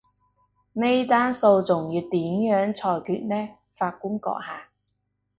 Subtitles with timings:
[0.73, 2.19] 呢單訴訟要點
[2.71, 4.69] 樣裁決呢，法官閣下？